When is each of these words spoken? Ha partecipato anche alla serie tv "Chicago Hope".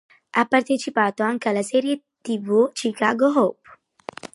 Ha 0.31 0.45
partecipato 0.49 1.21
anche 1.21 1.47
alla 1.47 1.61
serie 1.61 2.01
tv 2.23 2.71
"Chicago 2.71 3.27
Hope". 3.27 3.69